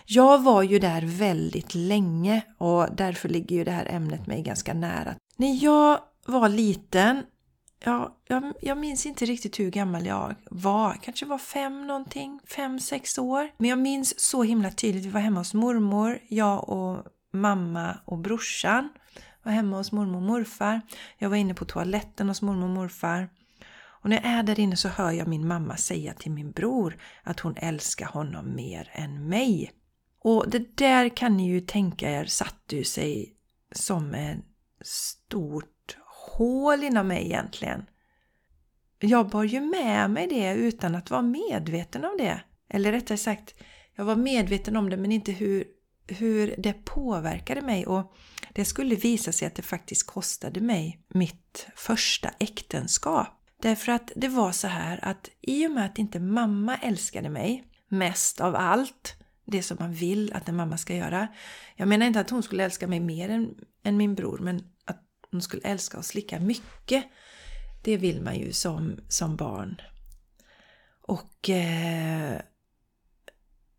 Jag 0.05 0.43
var 0.43 0.63
ju 0.63 0.79
där 0.79 1.01
väldigt 1.01 1.75
länge 1.75 2.41
och 2.57 2.95
därför 2.95 3.29
ligger 3.29 3.55
ju 3.55 3.63
det 3.63 3.71
här 3.71 3.85
ämnet 3.85 4.27
mig 4.27 4.41
ganska 4.41 4.74
nära. 4.74 5.15
När 5.38 5.63
jag 5.63 6.00
var 6.25 6.50
liten, 6.50 7.24
ja, 7.83 8.21
jag, 8.27 8.53
jag 8.62 8.77
minns 8.77 9.05
inte 9.05 9.25
riktigt 9.25 9.59
hur 9.59 9.71
gammal 9.71 10.05
jag 10.05 10.35
var, 10.51 11.00
kanske 11.01 11.25
var 11.25 11.38
fem 11.38 11.88
någonting, 11.88 12.39
fem, 12.55 12.79
sex 12.79 13.17
år. 13.17 13.50
Men 13.57 13.69
jag 13.69 13.79
minns 13.79 14.19
så 14.19 14.43
himla 14.43 14.71
tydligt, 14.71 15.05
vi 15.05 15.09
var 15.09 15.21
hemma 15.21 15.39
hos 15.39 15.53
mormor, 15.53 16.19
jag 16.27 16.69
och 16.69 17.03
mamma 17.33 17.97
och 18.05 18.17
brorsan 18.17 18.89
var 19.43 19.51
hemma 19.51 19.77
hos 19.77 19.91
mormor 19.91 20.15
och 20.15 20.21
morfar. 20.21 20.81
Jag 21.17 21.29
var 21.29 21.38
inne 21.38 21.53
på 21.53 21.65
toaletten 21.65 22.27
hos 22.27 22.41
mormor 22.41 22.63
och 22.63 22.69
morfar. 22.69 23.29
Och 24.05 24.09
när 24.09 24.17
jag 24.17 24.25
är 24.25 24.43
där 24.43 24.59
inne 24.59 24.75
så 24.75 24.88
hör 24.88 25.12
jag 25.12 25.27
min 25.27 25.47
mamma 25.47 25.77
säga 25.77 26.13
till 26.13 26.31
min 26.31 26.51
bror 26.51 26.97
att 27.24 27.39
hon 27.39 27.57
älskar 27.57 28.05
honom 28.05 28.55
mer 28.55 28.91
än 28.93 29.27
mig. 29.27 29.71
Och 30.19 30.50
det 30.50 30.77
där 30.77 31.09
kan 31.09 31.38
ni 31.38 31.47
ju 31.47 31.62
tänka 31.62 32.12
er 32.12 32.25
satte 32.25 32.75
ju 32.75 32.83
sig 32.83 33.35
som 33.71 34.13
ett 34.13 34.38
stort 34.81 35.97
hål 36.31 36.83
inom 36.83 37.07
mig 37.07 37.25
egentligen. 37.25 37.85
Jag 39.00 39.29
bar 39.29 39.43
ju 39.43 39.62
med 39.62 40.09
mig 40.09 40.27
det 40.27 40.53
utan 40.53 40.95
att 40.95 41.09
vara 41.09 41.21
medveten 41.21 42.05
om 42.05 42.15
det. 42.17 42.41
Eller 42.69 42.91
rättare 42.91 43.17
sagt, 43.17 43.55
jag 43.95 44.05
var 44.05 44.15
medveten 44.15 44.75
om 44.75 44.89
det 44.89 44.97
men 44.97 45.12
inte 45.12 45.31
hur, 45.31 45.63
hur 46.07 46.55
det 46.57 46.85
påverkade 46.85 47.62
mig. 47.62 47.85
Och 47.85 48.15
det 48.53 48.65
skulle 48.65 48.95
visa 48.95 49.31
sig 49.31 49.47
att 49.47 49.55
det 49.55 49.62
faktiskt 49.62 50.07
kostade 50.07 50.62
mig 50.62 51.05
mitt 51.07 51.67
första 51.75 52.29
äktenskap. 52.39 53.35
Därför 53.62 53.91
att 53.91 54.12
det 54.15 54.27
var 54.27 54.51
så 54.51 54.67
här 54.67 55.00
att 55.01 55.29
i 55.41 55.67
och 55.67 55.71
med 55.71 55.85
att 55.85 55.97
inte 55.97 56.19
mamma 56.19 56.77
älskade 56.77 57.29
mig 57.29 57.63
mest 57.89 58.41
av 58.41 58.55
allt 58.55 59.15
det 59.45 59.63
som 59.63 59.77
man 59.79 59.93
vill 59.93 60.33
att 60.33 60.50
en 60.50 60.55
mamma 60.55 60.77
ska 60.77 60.95
göra. 60.95 61.27
Jag 61.75 61.88
menar 61.88 62.05
inte 62.05 62.19
att 62.19 62.29
hon 62.29 62.43
skulle 62.43 62.63
älska 62.63 62.88
mig 62.88 63.00
mer 63.00 63.29
än, 63.29 63.55
än 63.83 63.97
min 63.97 64.15
bror, 64.15 64.38
men 64.38 64.62
att 64.85 65.03
hon 65.31 65.41
skulle 65.41 65.62
älska 65.67 66.00
oss 66.00 66.15
lika 66.15 66.39
mycket. 66.39 67.05
Det 67.83 67.97
vill 67.97 68.21
man 68.21 68.35
ju 68.35 68.53
som, 68.53 69.00
som 69.09 69.35
barn. 69.35 69.81
Och 71.01 71.50
eh, 71.50 72.41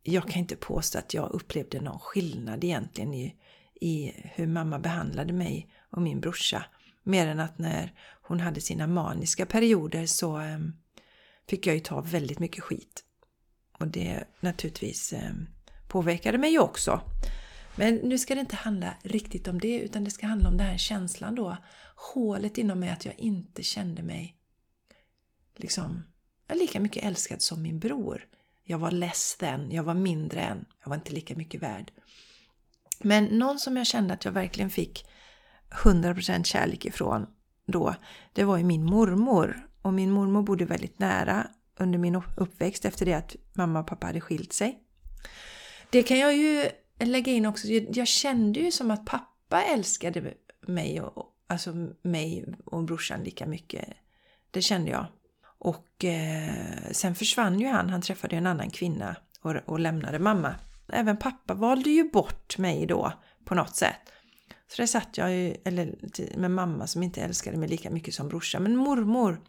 jag 0.02 0.28
kan 0.28 0.38
inte 0.38 0.56
påstå 0.56 0.99
att 0.99 1.14
jag 1.14 1.30
upplevde 1.30 1.80
någon 1.80 1.99
skillnad 1.99 2.64
egentligen 2.64 3.14
i, 3.14 3.35
i 3.80 4.12
hur 4.16 4.47
mamma 4.47 4.78
behandlade 4.78 5.33
mig 5.33 5.68
och 5.90 6.02
min 6.02 6.21
brorsa. 6.21 6.64
Mer 7.07 7.27
än 7.27 7.41
att 7.41 7.59
när 7.59 7.93
hon 8.23 8.41
hade 8.41 8.61
sina 8.61 8.87
maniska 8.87 9.47
perioder 9.47 10.07
så 10.07 10.37
ehm, 10.37 10.73
fick 11.49 11.67
jag 11.67 11.75
ju 11.75 11.81
ta 11.81 12.01
väldigt 12.01 12.39
mycket 12.39 12.65
skit. 12.65 13.05
Och 13.79 13.89
det 13.89 14.25
naturligtvis 14.41 15.13
ehm, 15.13 15.47
påverkade 15.89 16.39
mig 16.39 16.59
också. 16.59 17.01
Men 17.77 17.95
nu 17.95 18.19
ska 18.19 18.35
det 18.35 18.41
inte 18.41 18.57
handla 18.57 18.95
riktigt 19.03 19.49
om 19.49 19.59
det 19.61 19.81
utan 19.81 20.05
det 20.05 20.11
ska 20.11 20.27
handla 20.27 20.49
om 20.49 20.57
den 20.57 20.67
här 20.67 20.79
känslan 20.79 21.35
då. 21.35 21.57
Hålet 22.15 22.59
inom 22.59 22.81
mig 22.81 22.91
att 22.91 23.05
jag 23.05 23.19
inte 23.19 23.63
kände 23.63 24.03
mig 24.03 24.37
liksom 25.57 26.03
lika 26.55 26.81
mycket 26.81 27.05
älskad 27.05 27.43
som 27.43 27.63
min 27.63 27.79
bror. 27.79 28.27
Jag 28.65 28.79
var 28.79 28.91
less 28.91 29.37
then, 29.37 29.71
jag 29.71 29.83
var 29.83 29.95
mindre 29.95 30.41
än, 30.41 30.65
jag 30.83 30.89
var 30.89 30.97
inte 30.97 31.13
lika 31.13 31.37
mycket 31.37 31.63
värd. 31.63 31.93
Men 33.01 33.25
någon 33.25 33.59
som 33.59 33.77
jag 33.77 33.87
kände 33.87 34.15
att 34.15 34.25
jag 34.25 34.33
verkligen 34.33 34.71
fick 34.71 35.07
100% 35.70 36.44
kärlek 36.44 36.85
ifrån 36.85 37.26
då, 37.66 37.94
det 38.32 38.44
var 38.44 38.56
ju 38.56 38.64
min 38.64 38.85
mormor. 38.85 39.68
Och 39.82 39.94
min 39.94 40.11
mormor 40.11 40.42
bodde 40.42 40.64
väldigt 40.64 40.99
nära 40.99 41.46
under 41.78 41.99
min 41.99 42.23
uppväxt 42.37 42.85
efter 42.85 43.06
det 43.06 43.14
att 43.14 43.37
mamma 43.52 43.80
och 43.80 43.87
pappa 43.87 44.06
hade 44.06 44.20
skilt 44.20 44.52
sig. 44.52 44.78
Det 45.90 46.02
kan 46.02 46.18
jag 46.18 46.37
ju 46.37 46.68
lägga 47.00 47.32
in 47.32 47.46
också. 47.46 47.68
Jag 47.68 48.06
kände 48.08 48.61
ju 48.61 48.70
som 48.70 48.90
att 48.90 49.06
pappa 49.06 49.62
älskade 49.62 50.35
mig 50.66 51.00
och, 51.00 51.26
alltså 51.46 51.73
mig 52.02 52.54
och 52.64 52.85
brorsan 52.85 53.20
lika 53.20 53.46
mycket. 53.46 53.88
Det 54.50 54.62
kände 54.62 54.90
jag. 54.90 55.06
Och 55.58 56.04
eh, 56.04 56.90
sen 56.92 57.14
försvann 57.14 57.61
ju 57.61 57.66
han. 57.66 57.90
Han 57.90 58.02
träffade 58.02 58.37
en 58.37 58.46
annan 58.46 58.70
kvinna 58.70 59.16
och, 59.40 59.54
och 59.66 59.80
lämnade 59.80 60.18
mamma. 60.18 60.54
Även 60.88 61.16
pappa 61.16 61.54
valde 61.54 61.90
ju 61.90 62.11
bort 62.11 62.58
mig 62.58 62.87
då 62.87 63.12
på 63.44 63.54
något 63.54 63.76
sätt. 63.76 64.12
Så 64.68 64.82
där 64.82 64.87
satt 64.87 65.18
jag 65.18 65.35
ju, 65.35 65.56
eller 65.64 65.94
med 66.38 66.50
mamma 66.50 66.87
som 66.87 67.02
inte 67.02 67.23
älskade 67.23 67.56
mig 67.56 67.68
lika 67.68 67.90
mycket 67.90 68.14
som 68.14 68.28
brorsan. 68.28 68.62
Men 68.62 68.76
mormor 68.76 69.40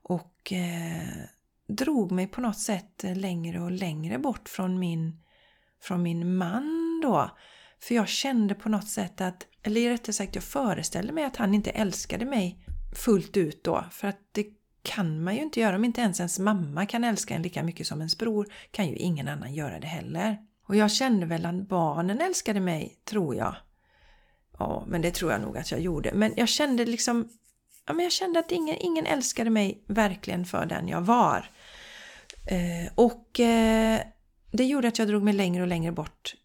Och 0.04 0.54
eh, 0.54 1.24
drog 1.68 2.12
mig 2.12 2.28
på 2.28 2.42
något 2.42 2.60
sätt 2.60 3.04
eh, 3.04 3.16
längre 3.16 3.62
och 3.62 3.72
längre 3.72 4.20
bort 4.20 4.50
från 4.50 4.80
min, 4.80 5.22
från 5.82 6.04
min 6.04 6.36
man 6.36 7.00
då. 7.04 7.32
För 7.80 7.96
jag 7.96 8.08
kände 8.08 8.56
på 8.56 8.70
något 8.70 8.88
sätt 8.88 9.22
att, 9.22 9.46
eller 9.64 9.90
rättare 9.90 10.14
sagt 10.14 10.36
jag 10.36 10.44
föreställde 10.44 11.14
mig 11.14 11.24
att 11.24 11.36
han 11.36 11.54
inte 11.54 11.70
älskade 11.70 12.26
mig 12.26 12.66
fullt 12.96 13.38
ut 13.38 13.64
då. 13.64 13.86
För 13.92 14.08
att 14.08 14.20
det 14.32 14.46
kan 14.82 15.24
man 15.24 15.36
ju 15.36 15.42
inte 15.42 15.60
göra. 15.60 15.76
Om 15.76 15.86
inte 15.86 16.02
ens 16.02 16.20
ens 16.20 16.40
mamma 16.40 16.86
kan 16.86 17.04
älska 17.04 17.36
en 17.36 17.42
lika 17.42 17.64
mycket 17.64 17.88
som 17.88 18.00
ens 18.00 18.18
bror 18.18 18.48
kan 18.72 18.88
ju 18.88 18.96
ingen 18.96 19.28
annan 19.28 19.54
göra 19.54 19.80
det 19.80 19.88
heller. 19.88 20.38
Och 20.68 20.76
jag 20.76 20.92
kände 20.92 21.26
väl 21.26 21.46
att 21.46 21.68
barnen 21.68 22.22
älskade 22.22 22.60
mig, 22.60 23.00
tror 23.06 23.36
jag. 23.36 23.56
Ja, 24.60 24.84
men 24.88 25.02
det 25.02 25.12
tror 25.12 25.32
jag 25.32 25.42
nog 25.42 25.58
att 25.58 25.72
jag 25.72 25.80
gjorde. 25.80 26.12
Men 26.14 26.34
jag 26.36 26.50
kände 26.50 26.86
liksom 26.86 27.30
ja, 27.86 27.94
men 27.94 28.04
jag 28.04 28.12
kände 28.12 28.40
att 28.40 28.52
ingen, 28.52 28.76
ingen 28.80 29.06
älskade 29.06 29.50
mig 29.50 29.84
verkligen 29.88 30.46
för 30.46 30.66
den 30.66 30.88
jag 30.88 31.02
var. 31.02 31.52
Eh, 32.48 32.92
och 32.96 33.40
eh, 33.40 34.02
det 34.52 34.66
gjorde 34.66 34.88
att 34.88 35.00
jag 35.00 35.08
drog 35.08 35.24
mig 35.24 35.34
längre 35.34 35.62
och 35.62 35.68
längre 35.68 35.92
bort 35.92 36.36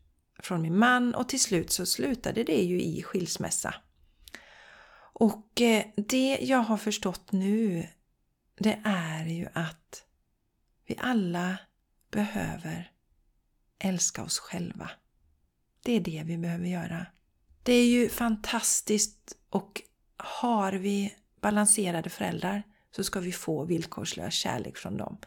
från 0.42 0.62
min 0.62 0.78
man 0.78 1.14
och 1.14 1.28
till 1.28 1.40
slut 1.40 1.72
så 1.72 1.86
slutade 1.86 2.44
det 2.44 2.62
ju 2.62 2.80
i 2.80 3.02
skilsmässa. 3.02 3.74
Och 5.12 5.60
eh, 5.60 5.84
det 5.96 6.38
jag 6.40 6.58
har 6.58 6.76
förstått 6.76 7.32
nu 7.32 7.86
det 8.58 8.80
är 8.84 9.26
ju 9.26 9.48
att 9.52 10.04
vi 10.86 10.96
alla 10.98 11.58
behöver 12.10 12.90
älska 13.78 14.22
oss 14.22 14.38
själva. 14.38 14.90
Det 15.84 15.92
är 15.92 16.00
det 16.00 16.22
vi 16.26 16.38
behöver 16.38 16.66
göra. 16.66 17.06
Det 17.62 17.72
är 17.72 17.86
ju 17.86 18.08
fantastiskt 18.08 19.36
och 19.50 19.82
har 20.16 20.72
vi 20.72 21.14
balanserade 21.40 22.10
föräldrar 22.10 22.62
så 22.96 23.04
ska 23.04 23.20
vi 23.20 23.32
få 23.32 23.64
villkorslös 23.64 24.34
kärlek 24.34 24.76
från 24.76 24.96
dem. 24.96 25.18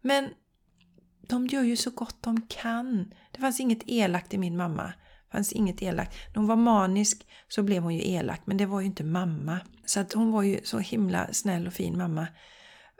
Men 0.00 0.30
de 1.28 1.46
gör 1.46 1.62
ju 1.62 1.76
så 1.76 1.90
gott 1.90 2.22
de 2.22 2.46
kan. 2.46 3.14
Det 3.32 3.40
fanns 3.40 3.60
inget 3.60 3.82
elakt 3.86 4.34
i 4.34 4.38
min 4.38 4.56
mamma. 4.56 4.82
Det 4.84 5.32
fanns 5.32 5.52
inget 5.52 5.82
elakt. 5.82 6.16
När 6.28 6.34
hon 6.34 6.46
var 6.46 6.56
manisk 6.56 7.26
så 7.48 7.62
blev 7.62 7.82
hon 7.82 7.94
ju 7.94 8.12
elak, 8.12 8.40
men 8.44 8.56
det 8.56 8.66
var 8.66 8.80
ju 8.80 8.86
inte 8.86 9.04
mamma. 9.04 9.60
Så 9.84 10.00
att 10.00 10.12
hon 10.12 10.32
var 10.32 10.42
ju 10.42 10.60
så 10.64 10.78
himla 10.78 11.32
snäll 11.32 11.66
och 11.66 11.72
fin 11.72 11.98
mamma. 11.98 12.26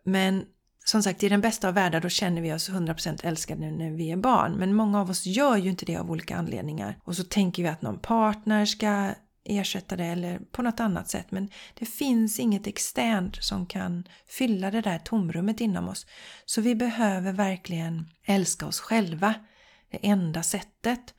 Men 0.08 0.44
som 0.84 1.02
sagt, 1.02 1.22
i 1.22 1.28
den 1.28 1.40
bästa 1.40 1.68
av 1.68 1.74
världar 1.74 2.00
då 2.00 2.08
känner 2.08 2.42
vi 2.42 2.52
oss 2.52 2.70
100% 2.70 3.26
älskade 3.26 3.70
när 3.70 3.90
vi 3.90 4.10
är 4.10 4.16
barn. 4.16 4.52
Men 4.52 4.74
många 4.74 5.00
av 5.00 5.10
oss 5.10 5.26
gör 5.26 5.56
ju 5.56 5.70
inte 5.70 5.86
det 5.86 5.96
av 5.96 6.10
olika 6.10 6.36
anledningar. 6.36 6.98
Och 7.04 7.16
så 7.16 7.24
tänker 7.24 7.62
vi 7.62 7.68
att 7.68 7.82
någon 7.82 7.98
partner 7.98 8.66
ska 8.66 9.10
ersätta 9.44 9.96
det 9.96 10.04
eller 10.04 10.38
på 10.38 10.62
något 10.62 10.80
annat 10.80 11.10
sätt. 11.10 11.26
Men 11.30 11.48
det 11.74 11.86
finns 11.86 12.40
inget 12.40 12.66
externt 12.66 13.44
som 13.44 13.66
kan 13.66 14.08
fylla 14.26 14.70
det 14.70 14.80
där 14.80 14.98
tomrummet 14.98 15.60
inom 15.60 15.88
oss. 15.88 16.06
Så 16.44 16.60
vi 16.60 16.74
behöver 16.74 17.32
verkligen 17.32 18.08
älska 18.26 18.66
oss 18.66 18.80
själva. 18.80 19.34
Det 19.90 20.06
enda 20.06 20.42
sättet. 20.42 21.14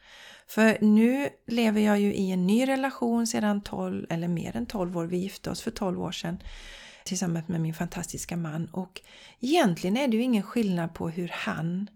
För 0.47 0.77
nu 0.81 1.29
lever 1.47 1.81
jag 1.81 1.99
ju 1.99 2.13
i 2.13 2.31
en 2.31 2.47
ny 2.47 2.67
relation 2.67 3.27
sedan 3.27 3.61
12 3.61 4.05
eller 4.09 4.27
mer 4.27 4.55
än 4.55 4.65
12 4.65 4.97
år. 4.97 5.05
Vi 5.05 5.17
gifte 5.17 5.49
oss 5.49 5.61
för 5.61 5.71
12 5.71 6.01
år 6.01 6.11
sedan 6.11 6.39
tillsammans 7.05 7.47
med 7.47 7.61
min 7.61 7.73
fantastiska 7.73 8.37
man 8.37 8.69
och 8.71 9.01
egentligen 9.39 9.97
är 9.97 10.07
det 10.07 10.17
ju 10.17 10.23
ingen 10.23 10.43
skillnad 10.43 10.93
på 10.93 11.09
hur 11.09 11.31
han 11.33 11.87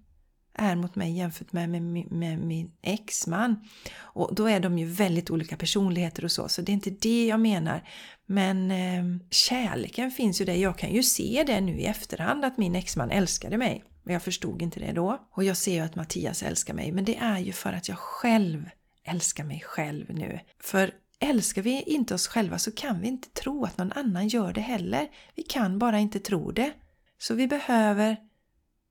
är 0.56 0.76
mot 0.76 0.96
mig 0.96 1.18
jämfört 1.18 1.54
med, 1.54 1.70
med, 1.70 2.12
med 2.12 2.40
min 2.40 2.72
exman. 2.82 3.68
Och 3.96 4.36
då 4.36 4.48
är 4.50 4.60
de 4.60 4.78
ju 4.78 4.86
väldigt 4.86 5.32
olika 5.32 5.58
personligheter 5.58 6.26
och 6.26 6.32
så, 6.32 6.50
så 6.50 6.62
det 6.62 6.72
är 6.72 6.74
inte 6.74 6.90
det 6.90 7.28
jag 7.28 7.40
menar. 7.40 7.90
Men 8.26 8.72
eh, 8.72 9.28
kärleken 9.30 10.12
finns 10.12 10.42
ju 10.42 10.46
där. 10.46 10.54
Jag 10.54 10.78
kan 10.78 10.92
ju 10.92 11.04
se 11.04 11.44
det 11.48 11.62
nu 11.62 11.80
i 11.80 11.86
efterhand 11.86 12.46
att 12.46 12.58
min 12.58 12.76
exman 12.76 13.12
älskade 13.12 13.58
mig. 13.58 13.84
Men 14.04 14.14
jag 14.14 14.24
förstod 14.24 14.62
inte 14.62 14.80
det 14.80 14.92
då. 14.92 15.28
Och 15.32 15.44
jag 15.44 15.58
ser 15.58 15.74
ju 15.74 15.80
att 15.80 15.96
Mattias 15.96 16.44
älskar 16.44 16.74
mig, 16.74 16.92
men 16.92 17.06
det 17.06 17.16
är 17.16 17.40
ju 17.40 17.52
för 17.52 17.74
att 17.74 17.90
jag 17.90 17.98
själv 17.98 18.70
älskar 19.04 19.44
mig 19.44 19.64
själv 19.66 20.14
nu. 20.14 20.40
För 20.60 20.92
älskar 21.24 21.62
vi 21.62 21.82
inte 21.82 22.14
oss 22.14 22.28
själva 22.28 22.60
så 22.60 22.72
kan 22.72 23.02
vi 23.02 23.08
inte 23.08 23.30
tro 23.30 23.66
att 23.66 23.78
någon 23.78 23.92
annan 23.92 24.28
gör 24.28 24.54
det 24.54 24.62
heller. 24.62 25.08
Vi 25.36 25.44
kan 25.44 25.80
bara 25.80 26.00
inte 26.00 26.20
tro 26.20 26.52
det. 26.52 26.74
Så 27.18 27.34
vi 27.34 27.48
behöver 27.48 28.18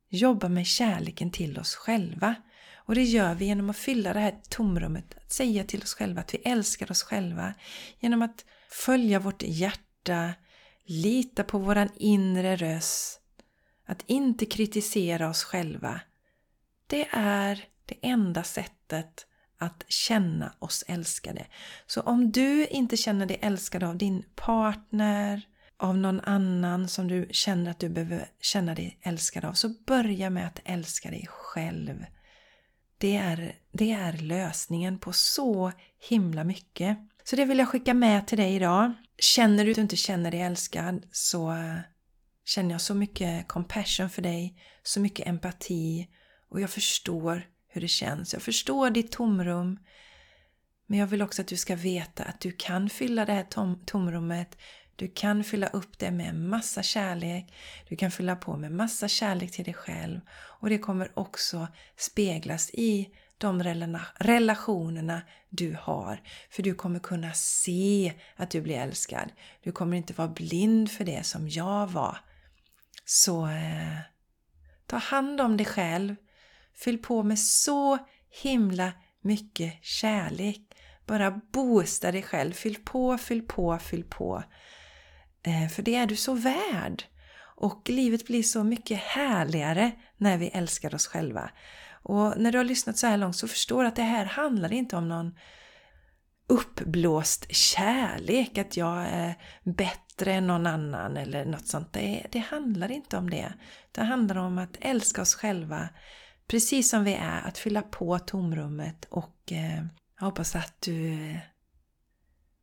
jobba 0.09 0.49
med 0.49 0.66
kärleken 0.66 1.31
till 1.31 1.59
oss 1.59 1.75
själva. 1.75 2.35
Och 2.77 2.95
det 2.95 3.03
gör 3.03 3.35
vi 3.35 3.45
genom 3.45 3.71
att 3.71 3.77
fylla 3.77 4.12
det 4.12 4.21
här 4.21 4.40
tomrummet, 4.49 5.14
att 5.16 5.33
säga 5.33 5.64
till 5.64 5.83
oss 5.83 5.95
själva 5.95 6.21
att 6.21 6.35
vi 6.35 6.38
älskar 6.38 6.90
oss 6.90 7.03
själva. 7.03 7.55
Genom 8.01 8.23
att 8.23 8.45
följa 8.71 9.18
vårt 9.18 9.42
hjärta, 9.42 10.35
lita 10.85 11.45
på 11.45 11.59
våran 11.59 11.88
inre 11.97 12.57
röst, 12.57 13.21
att 13.87 14.03
inte 14.07 14.47
kritisera 14.47 15.29
oss 15.29 15.45
själva. 15.45 16.01
Det 16.87 17.09
är 17.12 17.64
det 17.87 17.97
enda 18.03 18.42
sättet 18.42 19.27
att 19.62 19.85
känna 19.88 20.55
oss 20.59 20.85
älskade. 20.88 21.46
Så 21.87 22.01
om 22.01 22.33
du 22.33 22.66
inte 22.66 22.96
känner 22.96 23.27
dig 23.27 23.38
älskad 23.42 23.83
av 23.83 23.96
din 23.96 24.25
partner, 24.35 25.42
av 25.77 25.96
någon 25.96 26.20
annan 26.20 26.88
som 26.88 27.09
du 27.09 27.29
känner 27.31 27.70
att 27.70 27.79
du 27.79 27.88
behöver 27.88 28.29
känna 28.40 28.75
dig 28.75 28.98
älskad 29.03 29.44
av, 29.44 29.53
så 29.53 29.68
börja 29.68 30.31
med 30.31 30.46
att 30.46 30.61
älska 30.64 31.11
dig 31.11 31.27
själv. 31.31 32.05
Det 32.98 33.16
är, 33.16 33.55
det 33.72 33.92
är 33.92 34.12
lösningen 34.12 34.98
på 34.98 35.12
så 35.12 35.72
himla 36.09 36.44
mycket. 36.44 36.98
Så 37.25 37.37
det 37.37 37.44
vill 37.44 37.59
jag 37.59 37.68
skicka 37.68 37.94
med 37.94 38.27
till 38.27 38.38
dig 38.38 38.55
idag. 38.55 38.92
Känner 39.18 39.64
du 39.64 39.70
att 39.70 39.75
du 39.75 39.83
inte 39.83 39.96
känner 39.96 40.31
dig 40.31 40.40
älskad 40.40 41.07
så 41.12 41.53
eh, 41.53 41.79
känner 42.44 42.70
jag 42.70 42.81
så 42.81 42.94
mycket 42.94 43.48
compassion 43.48 44.11
för 44.11 44.22
dig, 44.22 44.57
så 44.83 45.01
mycket 45.01 45.27
empati 45.27 46.09
och 46.51 46.61
jag 46.61 46.70
förstår 46.70 47.46
hur 47.72 47.80
det 47.80 47.88
känns. 47.88 48.32
Jag 48.32 48.42
förstår 48.42 48.90
ditt 48.90 49.12
tomrum. 49.12 49.78
Men 50.87 50.98
jag 50.98 51.06
vill 51.06 51.22
också 51.22 51.42
att 51.42 51.48
du 51.48 51.56
ska 51.56 51.76
veta 51.76 52.24
att 52.24 52.40
du 52.40 52.52
kan 52.52 52.90
fylla 52.90 53.24
det 53.24 53.32
här 53.32 53.44
tom 53.44 53.82
tomrummet. 53.87 54.58
Du 54.96 55.08
kan 55.08 55.44
fylla 55.44 55.66
upp 55.66 55.98
det 55.98 56.11
med 56.11 56.35
massa 56.35 56.82
kärlek. 56.82 57.54
Du 57.88 57.96
kan 57.96 58.11
fylla 58.11 58.37
på 58.37 58.56
med 58.56 58.72
massa 58.72 59.08
kärlek 59.08 59.52
till 59.52 59.64
dig 59.64 59.74
själv. 59.74 60.20
Och 60.30 60.68
det 60.68 60.78
kommer 60.78 61.18
också 61.18 61.68
speglas 61.96 62.70
i 62.70 63.08
de 63.38 63.62
relationerna 64.18 65.22
du 65.48 65.76
har. 65.80 66.20
För 66.50 66.62
du 66.62 66.74
kommer 66.74 66.98
kunna 66.98 67.32
se 67.32 68.12
att 68.37 68.50
du 68.50 68.61
blir 68.61 68.76
älskad. 68.76 69.32
Du 69.62 69.72
kommer 69.72 69.96
inte 69.96 70.12
vara 70.12 70.28
blind 70.28 70.90
för 70.90 71.04
det 71.04 71.26
som 71.26 71.48
jag 71.48 71.87
var. 71.87 72.18
Så 73.04 73.46
eh, 73.46 73.98
ta 74.87 74.96
hand 74.96 75.40
om 75.40 75.56
dig 75.56 75.66
själv. 75.66 76.16
Fyll 76.74 76.98
på 76.98 77.22
med 77.22 77.38
så 77.38 77.98
himla 78.42 78.92
mycket 79.20 79.85
kärlek. 79.85 80.61
Bara 81.06 81.40
boosta 81.52 82.12
dig 82.12 82.22
själv. 82.22 82.52
Fyll 82.52 82.76
på, 82.85 83.18
fyll 83.18 83.42
på, 83.42 83.78
fyll 83.78 84.04
på. 84.04 84.44
Eh, 85.42 85.68
för 85.68 85.82
det 85.82 85.94
är 85.94 86.06
du 86.06 86.16
så 86.16 86.35
värd. 86.35 87.04
Och 87.56 87.88
livet 87.88 88.26
blir 88.26 88.42
så 88.42 88.64
mycket 88.64 88.98
härligare 88.98 89.90
när 90.16 90.38
vi 90.38 90.48
älskar 90.48 90.94
oss 90.94 91.06
själva. 91.06 91.50
Och 92.02 92.35
när 92.37 92.52
du 92.52 92.58
har 92.58 92.64
lyssnat 92.64 92.98
så 92.98 93.06
här 93.06 93.16
långt 93.16 93.37
så 93.37 93.48
förstår 93.48 93.82
du 93.82 93.88
att 93.88 93.96
det 93.96 94.02
här 94.02 94.24
handlar 94.24 94.72
inte 94.72 94.96
om 94.96 95.08
någon 95.08 95.35
uppblåst 96.46 97.54
kärlek, 97.54 98.58
att 98.58 98.76
jag 98.76 99.06
är 99.06 99.35
bättre 99.64 100.32
än 100.32 100.46
någon 100.46 100.66
annan 100.66 101.16
eller 101.16 101.44
något 101.44 101.66
sånt. 101.66 101.92
Det, 101.92 102.26
det 102.30 102.38
handlar 102.38 102.90
inte 102.90 103.16
om 103.16 103.30
det. 103.30 103.52
Det 103.92 104.02
handlar 104.02 104.37
om 104.37 104.58
att 104.58 104.76
älska 104.80 105.22
oss 105.22 105.35
själva, 105.35 105.88
precis 106.53 106.91
som 106.91 107.05
vi 107.05 107.15
är, 107.15 107.43
att 107.43 107.59
fylla 107.59 107.83
på 107.83 108.19
tomrummet 108.19 109.05
och 109.09 109.53
eh, 109.53 109.85
jag 110.19 110.25
hoppas 110.27 110.57
att 110.57 110.81
du 110.81 111.12
eh, 111.12 111.37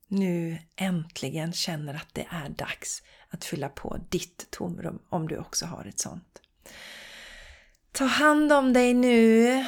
nu 0.07 0.57
äntligen 0.75 1.53
känner 1.53 1.93
att 1.93 2.13
det 2.13 2.27
är 2.29 2.49
dags 2.49 3.03
att 3.29 3.45
fylla 3.45 3.69
på 3.69 3.97
ditt 4.09 4.47
tomrum 4.51 4.99
om 5.09 5.27
du 5.27 5.37
också 5.37 5.65
har 5.65 5.85
ett 5.85 5.99
sånt. 5.99 6.41
Ta 7.91 8.05
hand 8.05 8.53
om 8.53 8.73
dig 8.73 8.93
nu. 8.93 9.65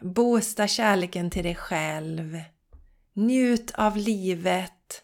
Boosta 0.00 0.68
kärleken 0.68 1.30
till 1.30 1.44
dig 1.44 1.54
själv. 1.54 2.40
Njut 3.12 3.70
av 3.74 3.96
livet. 3.96 5.02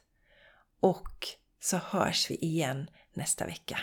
Och 0.81 1.27
så 1.61 1.77
hörs 1.77 2.31
vi 2.31 2.35
igen 2.35 2.91
nästa 3.15 3.47
vecka. 3.47 3.79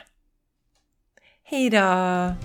Hejdå! 1.44 2.36